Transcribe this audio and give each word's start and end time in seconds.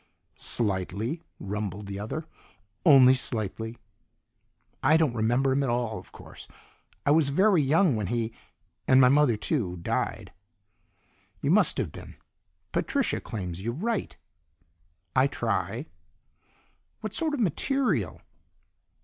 "Slightly," 0.39 1.21
rumbled 1.39 1.85
the 1.85 1.99
other. 1.99 2.25
"Only 2.83 3.13
slightly." 3.13 3.77
"I 4.81 4.97
don't 4.97 5.13
remember 5.13 5.51
him 5.51 5.61
at 5.61 5.69
all, 5.69 5.99
of 5.99 6.11
course, 6.11 6.47
I 7.05 7.11
was 7.11 7.29
very 7.29 7.61
young 7.61 7.95
when 7.95 8.07
he 8.07 8.33
and 8.87 8.99
my 8.99 9.09
mother 9.09 9.37
too 9.37 9.77
died." 9.77 10.33
"You 11.43 11.51
must 11.51 11.77
have 11.77 11.91
been. 11.91 12.15
Patricia 12.71 13.21
claims 13.21 13.61
you 13.61 13.73
write." 13.73 14.17
"I 15.15 15.27
try." 15.27 15.85
"What 17.01 17.13
sort 17.13 17.35
of 17.35 17.39
material?" 17.39 18.21